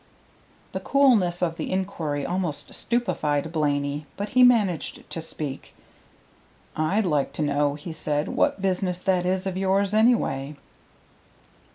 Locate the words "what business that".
8.27-9.27